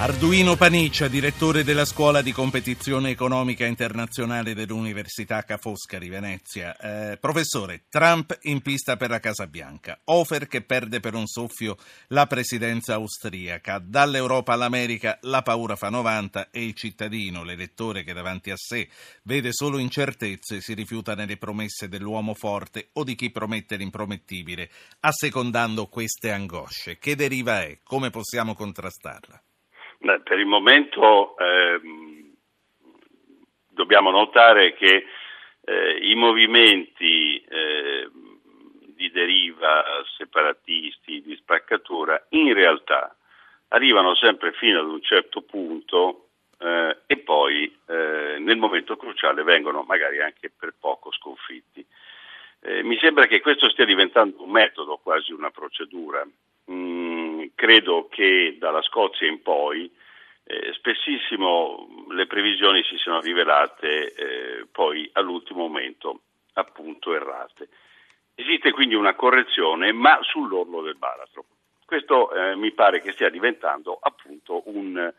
[0.00, 6.76] Arduino Paniccia, direttore della Scuola di Competizione Economica Internazionale dell'Università Ca' Foscari, Venezia.
[6.76, 11.76] Eh, professore, Trump in pista per la Casa Bianca, Ofer che perde per un soffio
[12.08, 18.52] la presidenza austriaca, dall'Europa all'America la paura fa 90 e il cittadino, l'elettore che davanti
[18.52, 18.88] a sé
[19.24, 24.70] vede solo incertezze, si rifiuta nelle promesse dell'uomo forte o di chi promette l'impromettibile,
[25.00, 26.98] assecondando queste angosce.
[26.98, 27.80] Che deriva è?
[27.82, 29.42] Come possiamo contrastarla?
[29.98, 32.32] Per il momento ehm,
[33.68, 35.06] dobbiamo notare che
[35.64, 38.08] eh, i movimenti eh,
[38.94, 39.84] di deriva
[40.16, 43.14] separatisti, di spaccatura, in realtà
[43.68, 49.82] arrivano sempre fino ad un certo punto eh, e poi eh, nel momento cruciale vengono
[49.82, 51.84] magari anche per poco sconfitti.
[52.60, 56.26] Eh, mi sembra che questo stia diventando un metodo, quasi una procedura.
[57.58, 59.90] Credo che dalla Scozia in poi
[60.44, 66.20] eh, spessissimo le previsioni si sono rivelate eh, poi all'ultimo momento
[66.52, 67.68] appunto errate.
[68.36, 71.46] Esiste quindi una correzione, ma sull'orlo del baratro.
[71.84, 75.12] Questo eh, mi pare che stia diventando appunto un,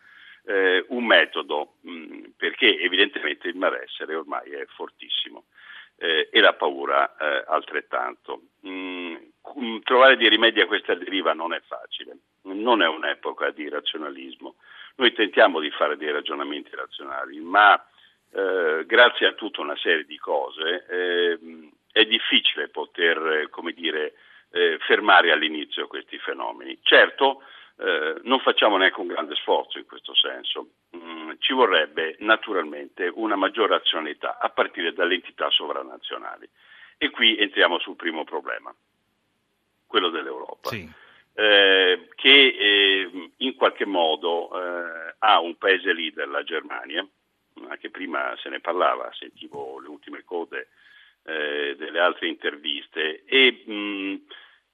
[0.45, 5.43] eh, un metodo, mh, mm, perché evidentemente il malessere ormai è fortissimo
[5.97, 8.43] eh, e la paura eh, altrettanto.
[8.65, 8.99] Mm,
[9.83, 12.08] trovare dei rimedi a questa deriva non è facile,
[12.53, 14.55] non è un'epoca di razionalismo.
[14.95, 17.81] Noi tentiamo di fare dei ragionamenti razionali, ma
[18.31, 21.39] eh, grazie a tutta una serie di cose eh,
[21.91, 24.13] è difficile poter, dire,
[24.51, 26.77] eh, fermare all'inizio questi fenomeni.
[26.81, 27.41] Certo,
[27.77, 30.69] eh, non facciamo neanche un grande sforzo in questo senso.
[30.95, 36.47] Mm, ci vorrebbe naturalmente una maggiore razionalità a partire dalle entità sovranazionali.
[36.97, 38.73] E qui entriamo sul primo problema,
[39.87, 40.69] quello dell'Europa.
[40.69, 41.07] Sì.
[41.33, 47.07] Eh, che eh, in qualche modo eh, ha un paese leader, la Germania,
[47.69, 50.69] anche prima se ne parlava, sentivo le ultime code
[51.23, 54.15] eh, delle altre interviste, e mh, mm,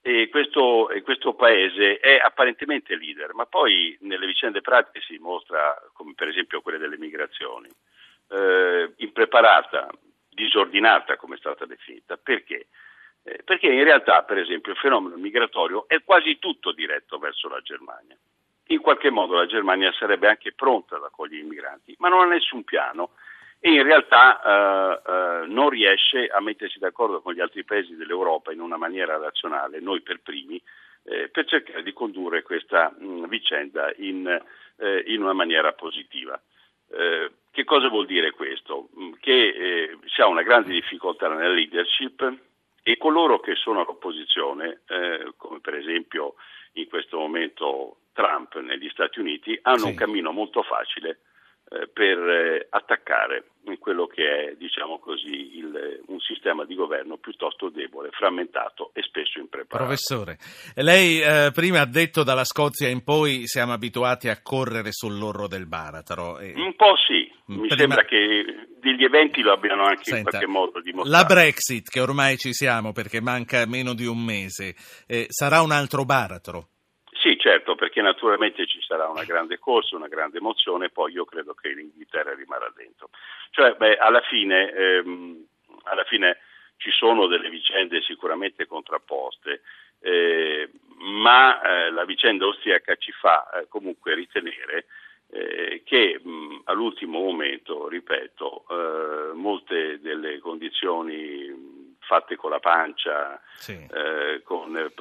[0.07, 5.75] e questo, e questo, paese è apparentemente leader, ma poi nelle vicende pratiche si mostra,
[5.93, 7.67] come per esempio quelle delle migrazioni,
[8.29, 9.89] eh, impreparata,
[10.29, 12.17] disordinata come è stata definita.
[12.17, 12.67] Perché?
[13.27, 17.59] Eh, perché in realtà, per esempio, il fenomeno migratorio è quasi tutto diretto verso la
[17.61, 18.15] Germania.
[18.67, 22.25] In qualche modo la Germania sarebbe anche pronta ad accogliere i migranti, ma non ha
[22.25, 23.11] nessun piano
[23.59, 28.51] e in realtà eh, eh, non riesce a mettersi d'accordo con gli altri paesi dell'Europa
[28.51, 30.61] in una maniera razionale, noi per primi,
[31.03, 34.27] eh, per cercare di condurre questa mh, vicenda in,
[34.77, 36.39] eh, in, una maniera positiva.
[36.91, 38.89] Eh, che cosa vuol dire questo?
[39.19, 42.53] Che eh, si ha una grande difficoltà nella leadership
[42.87, 44.81] e coloro che sono all'opposizione,
[45.37, 46.35] come per esempio
[46.73, 49.87] in questo momento Trump negli Stati Uniti, hanno sì.
[49.87, 51.21] un cammino molto facile
[51.67, 53.45] eh, per eh, attaccare
[53.79, 59.39] quello che è, diciamo così, il, un sistema di governo piuttosto debole, frammentato e spesso
[59.39, 59.83] impreparato.
[59.83, 60.37] Professore,
[60.75, 65.65] lei eh, prima ha detto dalla Scozia in poi siamo abituati a correre sull'orlo del
[65.65, 66.37] baratro.
[66.37, 66.53] E...
[66.55, 67.75] Un po' sì, mm, mi prima...
[67.75, 71.09] sembra che degli eventi lo abbiano anche Senta, in qualche modo dimostrato.
[71.09, 74.75] La Brexit, che ormai ci siamo perché manca meno di un mese,
[75.07, 76.67] eh, sarà un altro baratro?
[77.11, 81.55] Sì, certo, perché naturalmente ci sarà una grande corsa, una grande emozione, poi io credo
[81.55, 83.09] che l'Inghilterra rimarrà dentro.
[83.49, 85.43] Cioè, beh, alla fine, ehm,
[85.85, 86.37] alla fine
[86.77, 89.61] ci sono delle vicende sicuramente contrapposte,
[90.01, 90.69] eh,
[90.99, 94.85] ma eh, la vicenda austriaca ci fa eh, comunque ritenere
[95.29, 103.73] eh, che mh, all'ultimo momento, ripeto, eh, molte delle condizioni fatte con la pancia, sì.
[103.91, 104.91] Eh, con,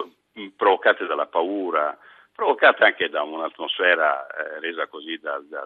[0.56, 1.96] provocate dalla paura,
[2.34, 5.62] provocata anche da un'atmosfera eh, resa così da, da,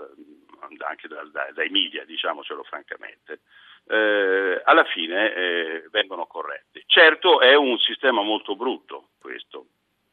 [0.87, 1.23] anche da,
[1.55, 3.41] dai media, diciamocelo francamente,
[3.89, 6.83] eh, alla fine eh, vengono corretti.
[6.87, 9.67] Certo è un sistema molto brutto questo,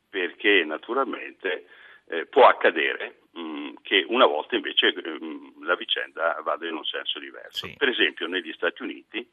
[0.10, 1.68] perché naturalmente
[2.08, 6.84] eh, può accadere mh, che una volta invece mh, mm, la vicenda vada in un
[6.84, 7.68] senso diverso.
[7.68, 7.76] Sì.
[7.78, 9.26] Per esempio negli Stati Uniti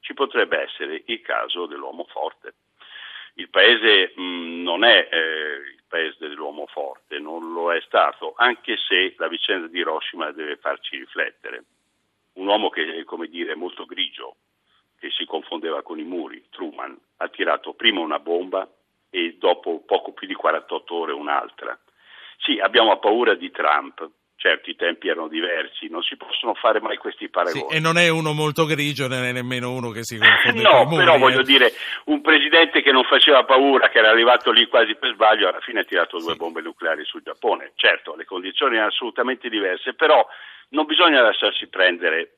[0.00, 2.54] ci potrebbe essere il caso dell'uomo forte.
[3.36, 9.14] Il paese mh, non è eh, paese dell'uomo forte, non lo è stato, anche se
[9.16, 11.64] la vicenda di Hiroshima deve farci riflettere.
[12.34, 14.36] Un uomo che è, come dire, molto grigio,
[14.98, 18.68] che si confondeva con i muri, Truman, ha tirato prima una bomba
[19.08, 21.78] e dopo poco più di 48 ore un'altra.
[22.38, 26.96] Sì, abbiamo paura di Trump, certo i tempi erano diversi, non si possono fare mai
[26.96, 27.66] questi paragoni.
[27.68, 30.84] Sì, e non è uno molto grigio, non è nemmeno uno che si confonde No,
[30.84, 31.18] muri, però eh.
[31.18, 31.72] voglio dire,
[32.04, 35.80] un presidente che non faceva paura, che era arrivato lì quasi per sbaglio, alla fine
[35.80, 36.36] ha tirato due Sì.
[36.38, 37.72] bombe nucleari sul Giappone.
[37.74, 40.24] Certo, le condizioni erano assolutamente diverse, però
[40.68, 42.36] non bisogna lasciarsi prendere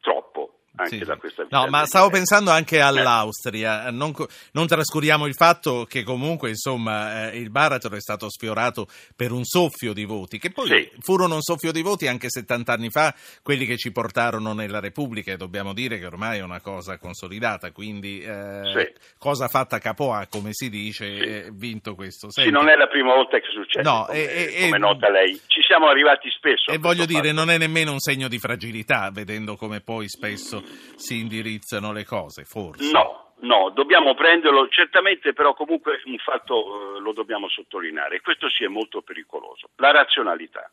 [0.00, 1.18] troppo anche Sì, da sì.
[1.20, 2.80] questa No, vicenda ma stavo pensando anche Eh.
[2.80, 3.90] all'Austria.
[3.90, 8.86] Non, co- non trascuriamo il fatto che comunque, insomma, eh, il baratro è stato sfiorato
[9.16, 10.90] per un soffio di voti, che poi Sì.
[11.00, 15.32] furono un soffio di voti anche 70 anni fa, quelli che ci portarono nella Repubblica,
[15.32, 18.92] e dobbiamo dire che ormai è una cosa consolidata, quindi eh, Sì.
[19.18, 21.50] cosa fatta capo a, come si dice, Sì.
[21.52, 22.30] vinto questo.
[22.30, 25.10] Sì, Senti, non è la prima volta che succede, No, come, e- come e- nota
[25.10, 25.40] lei.
[25.46, 26.70] Ci siamo arrivati spesso.
[26.70, 27.32] E voglio dire, fatto.
[27.34, 30.62] non è nemmeno un segno di fragilità, vedendo come poi spesso
[30.96, 32.90] si indirizzano le cose, forse.
[32.90, 38.64] No, no, dobbiamo prenderlo, certamente però comunque un fatto eh, lo dobbiamo sottolineare, questo sì
[38.64, 40.70] è molto pericoloso, la razionalità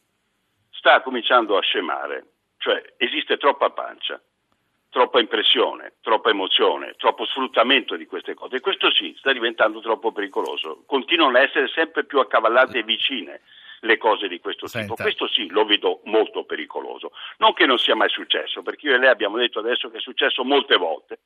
[0.72, 2.26] sta cominciando a scemare,
[2.58, 4.22] cioè esiste troppa pancia,
[4.90, 8.62] troppa impressione, troppa emozione, troppo sfruttamento di queste cose.
[8.62, 13.42] Questo sì sta diventando troppo pericoloso, continuano a essere sempre più accavallate e vicine
[13.86, 14.80] le cose di questo tipo.
[14.80, 15.04] Senta.
[15.04, 17.12] Questo sì lo vedo molto pericoloso.
[17.38, 20.02] Non che non sia mai successo, perché io e lei abbiamo detto adesso che è
[20.02, 21.20] successo molte volte,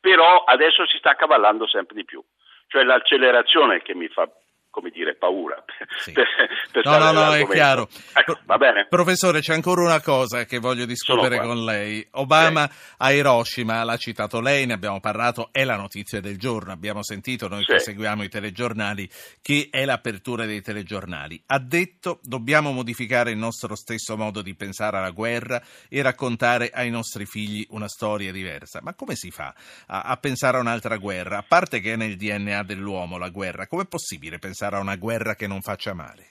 [0.00, 2.22] però adesso si sta accavallando sempre di più.
[2.66, 4.28] Cioè l'accelerazione che mi fa,
[4.78, 5.62] come dire, paura.
[5.98, 6.12] Sì.
[6.12, 6.26] per-
[6.70, 7.88] per No, no, no, è chiaro.
[8.14, 8.86] Ecco, va bene?
[8.88, 12.06] Professore, c'è ancora una cosa che voglio discutere con lei.
[12.12, 16.70] Obama a Hiroshima, l'ha citato lei, ne abbiamo parlato, è la notizia del giorno.
[16.72, 17.72] Abbiamo sentito, noi Sì.
[17.72, 19.08] che seguiamo i telegiornali,
[19.42, 21.42] che è l'apertura dei telegiornali.
[21.46, 26.90] Ha detto dobbiamo modificare il nostro stesso modo di pensare alla guerra e raccontare ai
[26.90, 28.80] nostri figli una storia diversa.
[28.82, 29.52] Ma come si fa
[29.86, 31.38] a, a pensare a un'altra guerra?
[31.38, 35.34] A parte che è nel DNA dell'uomo la guerra, com'è possibile pensare a una guerra
[35.34, 36.26] che non faccia male?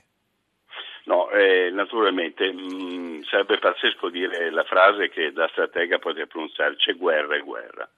[1.05, 6.95] No, eh, naturalmente mh, sarebbe pazzesco dire la frase che da stratega potrebbe pronunciare c'è
[6.95, 7.89] guerra e guerra.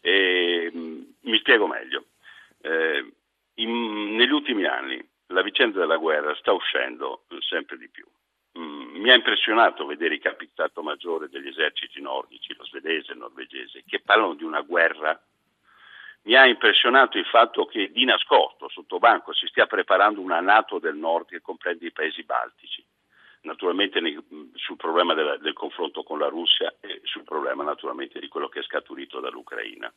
[0.00, 2.04] E, mh, mi spiego meglio.
[2.60, 3.12] Eh,
[3.54, 8.06] in- negli ultimi anni la vicenda della guerra sta uscendo sempre di più.
[8.58, 13.10] Mm, mi ha impressionato vedere i capi di Stato maggiore degli eserciti nordici, lo svedese
[13.10, 15.20] e il norvegese, che parlano di una guerra.
[16.26, 20.80] Mi ha impressionato il fatto che di nascosto, sotto banco, si stia preparando una Nato
[20.80, 22.84] del Nord che comprende i paesi baltici.
[23.42, 24.00] Naturalmente
[24.54, 28.58] sul problema del, del confronto con la Russia e sul problema naturalmente di quello che
[28.58, 29.92] è scaturito dall'Ucraina.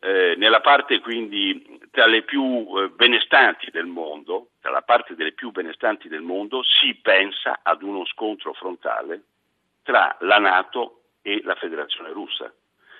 [0.00, 5.32] Eh, nella parte quindi tra le più eh, benestanti del mondo, tra la parte delle
[5.32, 9.22] più benestanti del mondo, si pensa ad uno scontro frontale
[9.82, 12.52] tra la Nato e la Federazione Russa.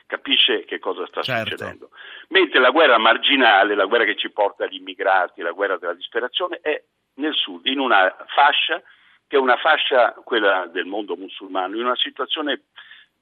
[0.06, 1.50] Capisce che cosa sta Certo.
[1.50, 1.90] succedendo.
[2.28, 6.58] Mentre la guerra marginale, la guerra che ci porta agli immigrati, la guerra della disperazione,
[6.60, 6.82] è
[7.14, 8.82] nel sud, in una fascia
[9.26, 12.64] che è una fascia, quella del mondo musulmano, in una situazione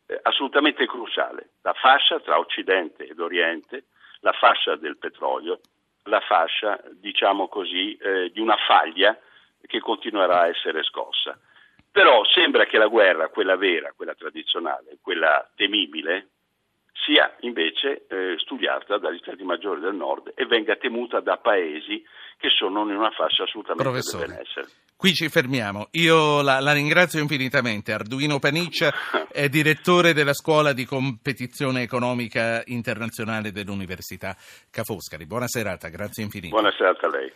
[0.06, 3.84] eh, assolutamente cruciale, la fascia tra Occidente ed Oriente,
[4.20, 5.60] la fascia del petrolio,
[6.04, 9.16] la fascia, diciamo così, eh, di una faglia
[9.64, 11.38] che continuerà a essere scossa.
[11.92, 16.28] Però sembra che la guerra, quella vera, quella tradizionale, quella temibile,
[17.10, 22.04] sia invece eh, studiata dagli Stati Maggiori del Nord e venga temuta da paesi
[22.38, 24.26] che sono in una fascia assolutamente del Professore.
[24.26, 24.66] benessere.
[24.96, 25.88] Qui ci fermiamo.
[25.92, 27.92] Io la, la ringrazio infinitamente.
[27.92, 28.92] Arduino Paniccia
[29.32, 34.36] è direttore della Scuola di Competizione Economica Internazionale dell'Università
[34.70, 35.26] Ca' Foscari.
[35.26, 36.50] Buona serata, grazie infinite.
[36.50, 37.32] Buona serata a lei.